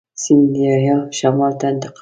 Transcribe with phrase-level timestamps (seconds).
[0.23, 1.89] سیندهیا شمال ته انتقال شي.